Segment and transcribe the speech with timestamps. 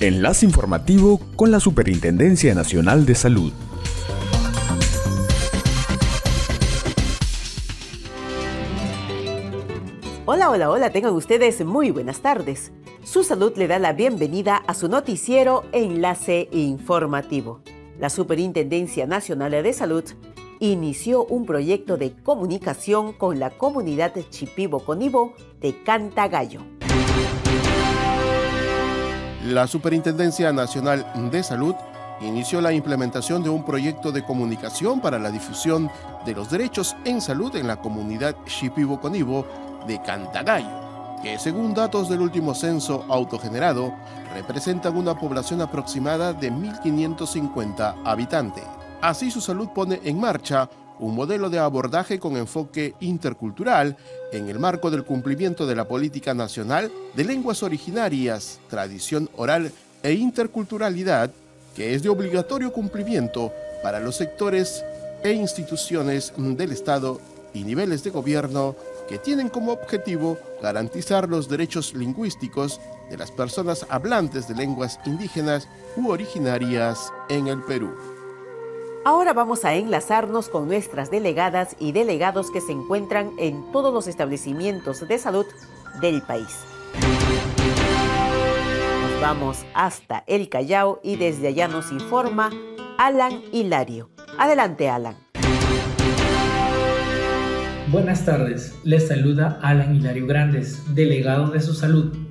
[0.00, 3.52] Enlace informativo con la Superintendencia Nacional de Salud.
[10.24, 12.70] Hola, hola, hola, tengan ustedes muy buenas tardes.
[13.02, 17.62] Su salud le da la bienvenida a su noticiero Enlace Informativo.
[17.98, 20.04] La Superintendencia Nacional de Salud
[20.60, 26.77] inició un proyecto de comunicación con la comunidad Chipibo-Conibo de Cantagallo.
[29.48, 31.74] La Superintendencia Nacional de Salud
[32.20, 35.90] inició la implementación de un proyecto de comunicación para la difusión
[36.26, 39.46] de los derechos en salud en la comunidad Shipibo-Conibo
[39.86, 40.88] de Cantagallo
[41.22, 43.92] que según datos del último censo autogenerado,
[44.34, 48.64] representan una población aproximada de 1.550 habitantes.
[49.00, 50.68] Así su salud pone en marcha
[51.00, 53.96] un modelo de abordaje con enfoque intercultural
[54.32, 60.12] en el marco del cumplimiento de la Política Nacional de Lenguas Originarias, Tradición Oral e
[60.12, 61.30] Interculturalidad,
[61.74, 64.84] que es de obligatorio cumplimiento para los sectores
[65.22, 67.20] e instituciones del Estado
[67.54, 68.76] y niveles de gobierno
[69.08, 75.66] que tienen como objetivo garantizar los derechos lingüísticos de las personas hablantes de lenguas indígenas
[75.96, 78.17] u originarias en el Perú.
[79.04, 84.06] Ahora vamos a enlazarnos con nuestras delegadas y delegados que se encuentran en todos los
[84.06, 85.46] establecimientos de salud
[86.00, 86.64] del país.
[89.02, 92.50] Nos vamos hasta el Callao y desde allá nos informa
[92.98, 94.10] Alan Hilario.
[94.38, 95.16] Adelante, Alan.
[97.90, 102.27] Buenas tardes, les saluda Alan Hilario Grandes, delegado de su salud.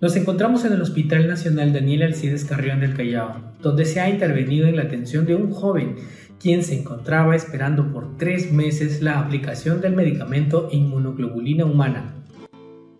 [0.00, 4.68] Nos encontramos en el Hospital Nacional Daniel Alcides Carrión del Callao, donde se ha intervenido
[4.68, 5.96] en la atención de un joven
[6.40, 12.14] quien se encontraba esperando por tres meses la aplicación del medicamento inmunoglobulina humana,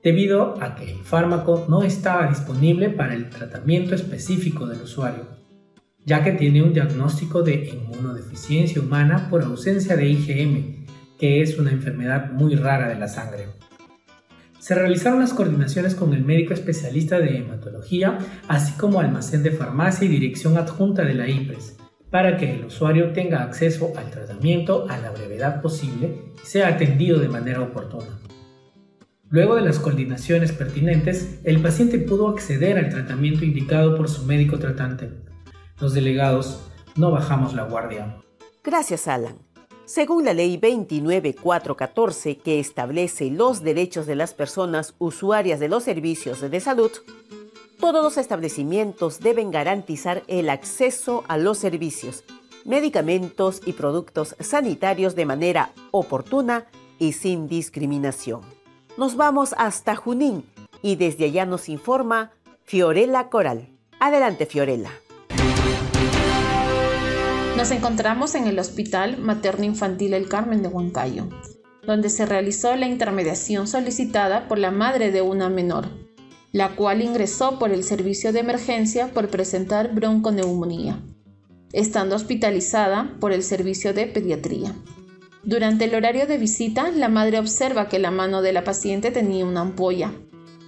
[0.03, 5.29] debido a que el fármaco no estaba disponible para el tratamiento específico del usuario,
[6.05, 10.87] ya que tiene un diagnóstico de inmunodeficiencia humana por ausencia de IgM,
[11.17, 13.58] que es una enfermedad muy rara de la sangre.
[14.59, 20.05] Se realizaron las coordinaciones con el médico especialista de hematología, así como almacén de farmacia
[20.05, 21.77] y dirección adjunta de la IPRES,
[22.11, 27.21] para que el usuario tenga acceso al tratamiento a la brevedad posible y sea atendido
[27.21, 28.19] de manera oportuna.
[29.31, 34.59] Luego de las coordinaciones pertinentes, el paciente pudo acceder al tratamiento indicado por su médico
[34.59, 35.11] tratante.
[35.81, 38.17] Los delegados no bajamos la guardia.
[38.65, 39.37] Gracias, Alan.
[39.89, 46.43] Según la Ley 29414, que establece los derechos de las personas usuarias de los servicios
[46.43, 46.91] de salud,
[47.81, 52.25] todos los establecimientos deben garantizar el acceso a los servicios,
[52.67, 56.67] medicamentos y productos sanitarios de manera oportuna
[56.99, 58.43] y sin discriminación.
[58.99, 60.45] Nos vamos hasta Junín
[60.83, 62.33] y desde allá nos informa
[62.65, 63.71] Fiorella Coral.
[64.01, 64.91] Adelante, Fiorella.
[67.59, 71.29] Nos encontramos en el Hospital Materno Infantil El Carmen de Huancayo,
[71.85, 75.89] donde se realizó la intermediación solicitada por la madre de una menor,
[76.53, 81.03] la cual ingresó por el servicio de emergencia por presentar bronconeumonía,
[81.73, 84.73] estando hospitalizada por el servicio de pediatría.
[85.43, 89.45] Durante el horario de visita, la madre observa que la mano de la paciente tenía
[89.45, 90.13] una ampolla,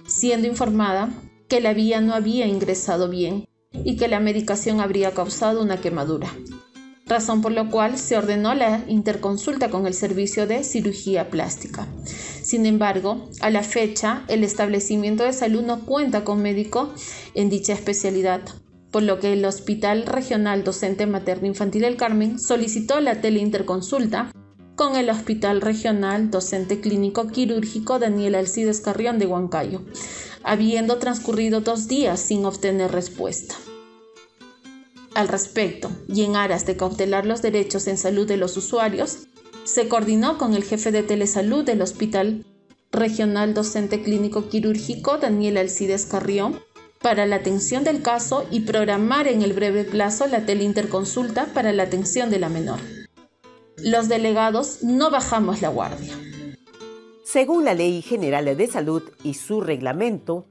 [0.07, 1.09] siendo informada
[1.47, 6.27] que la vía no había ingresado bien y que la medicación habría causado una quemadura
[7.11, 11.85] razón por la cual se ordenó la interconsulta con el servicio de cirugía plástica.
[12.41, 16.93] Sin embargo, a la fecha, el establecimiento de salud no cuenta con médico
[17.35, 18.41] en dicha especialidad,
[18.91, 24.31] por lo que el Hospital Regional Docente Materno Infantil El Carmen solicitó la teleinterconsulta
[24.75, 29.81] con el Hospital Regional Docente Clínico Quirúrgico Daniel Alcides Carrión de Huancayo,
[30.43, 33.55] habiendo transcurrido dos días sin obtener respuesta.
[35.13, 39.27] Al respecto, y en aras de cautelar los derechos en salud de los usuarios,
[39.65, 42.45] se coordinó con el jefe de telesalud del Hospital
[42.91, 46.59] Regional Docente Clínico Quirúrgico Daniel Alcides Carrión
[47.01, 51.83] para la atención del caso y programar en el breve plazo la teleinterconsulta para la
[51.83, 52.79] atención de la menor.
[53.77, 56.13] Los delegados no bajamos la guardia.
[57.23, 60.50] Según la Ley General de Salud y su reglamento,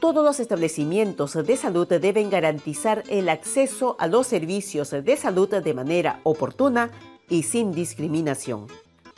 [0.00, 5.74] todos los establecimientos de salud deben garantizar el acceso a los servicios de salud de
[5.74, 6.90] manera oportuna
[7.28, 8.66] y sin discriminación.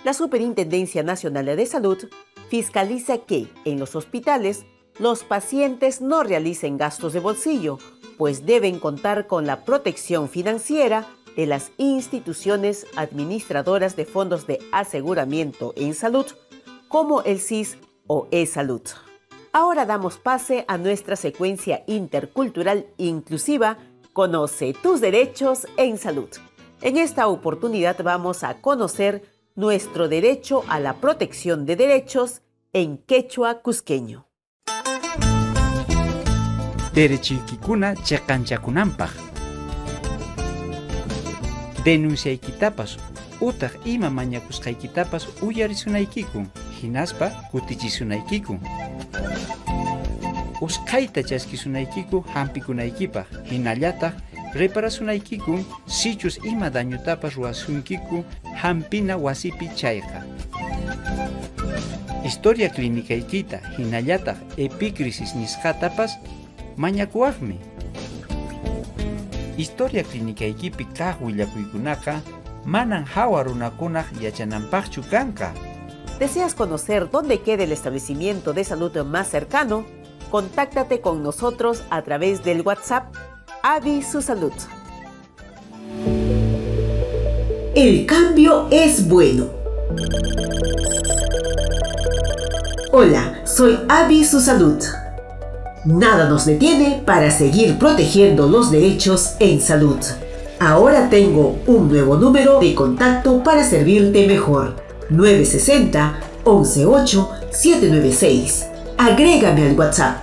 [0.05, 1.99] La Superintendencia Nacional de Salud
[2.49, 4.65] fiscaliza que en los hospitales
[4.99, 7.79] los pacientes no realicen gastos de bolsillo,
[8.17, 11.07] pues deben contar con la protección financiera
[11.37, 16.27] de las instituciones administradoras de fondos de aseguramiento en salud,
[16.89, 18.83] como el CIS o e-Salud.
[19.53, 23.79] Ahora damos pase a nuestra secuencia intercultural inclusiva
[24.13, 26.29] Conoce tus derechos en salud.
[26.83, 29.25] En esta oportunidad vamos a conocer
[29.57, 32.43] nuestro derecho a la protección de derechos
[32.73, 34.27] en quechua cusqueño.
[36.95, 39.11] Derechiykikuna chiqanchakunanpaq.
[41.85, 42.99] Denunciaykitapas
[43.41, 46.47] utaq ima mañakusqaykitapas uyarisunaykiku,
[46.83, 48.59] hinaspa kutichisunaykiku.
[50.61, 54.13] Usqayta chaskisunaykiku hampikunaykipaq, hinallataq
[54.55, 58.25] reparasunaykiku sichus ima dañutapas ruwasunkiku
[58.55, 60.21] hampina wasipi chayqa.
[62.23, 66.19] Historia clínicaykita hinallataq epicrisis nisqatapas
[66.77, 67.57] mañakuwaqmi.
[69.57, 72.21] Historia clínicaykipi kaq willakuykunaqa
[72.65, 75.55] manan hawa runakunaq yachananpaqchu kanqa.
[76.19, 79.85] ¿Deseas conocer dónde queda el establecimiento de salud más cercano?
[80.31, 83.13] Contáctate con nosotros a través del WhatsApp
[83.65, 84.53] Avi Su Salud.
[87.75, 89.47] El cambio es bueno.
[92.93, 94.81] Hola, soy Avi Su Salud.
[95.85, 99.99] Nada nos detiene para seguir protegiendo los derechos en salud.
[100.61, 104.77] Ahora tengo un nuevo número de contacto para servirte mejor.
[105.09, 108.70] 960 118 796.
[109.03, 110.19] Agrégame al WhatsApp.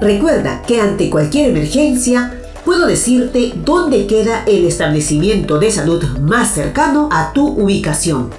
[0.00, 2.32] Recuerda que ante cualquier emergencia
[2.64, 8.30] puedo decirte dónde queda el establecimiento de salud más cercano a tu ubicación.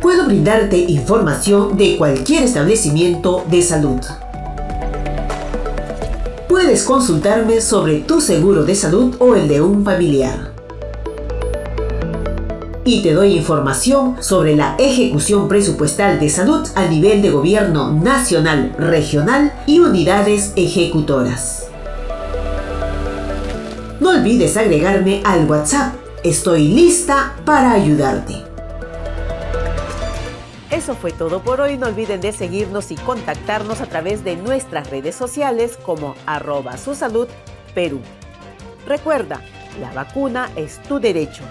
[0.00, 4.00] Puedo brindarte información de cualquier establecimiento de salud.
[6.48, 10.53] Puedes consultarme sobre tu seguro de salud o el de un familiar.
[12.86, 18.74] Y te doy información sobre la ejecución presupuestal de salud a nivel de gobierno nacional,
[18.78, 21.66] regional y unidades ejecutoras.
[24.00, 25.94] No olvides agregarme al WhatsApp.
[26.22, 28.34] Estoy lista para ayudarte.
[30.70, 31.78] Eso fue todo por hoy.
[31.78, 36.94] No olviden de seguirnos y contactarnos a través de nuestras redes sociales como arroba su
[36.94, 37.28] salud
[37.74, 38.00] Perú.
[38.86, 39.40] Recuerda,
[39.80, 41.44] la vacuna es tu derecho.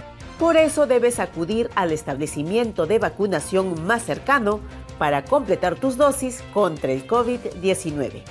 [0.43, 4.59] Por eso debes acudir al establecimiento de vacunación más cercano
[4.97, 8.23] para completar tus dosis contra el COVID-19.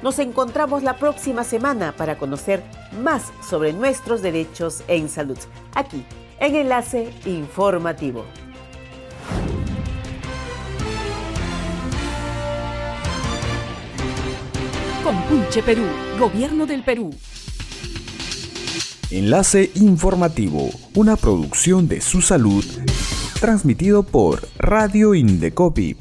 [0.00, 2.62] Nos encontramos la próxima semana para conocer
[3.02, 5.36] más sobre nuestros derechos en salud,
[5.74, 6.06] aquí
[6.40, 8.24] en Enlace Informativo.
[15.04, 15.84] Compunche Perú,
[16.18, 17.10] Gobierno del Perú.
[19.12, 22.64] Enlace informativo, una producción de su salud,
[23.42, 25.96] transmitido por Radio Indecopi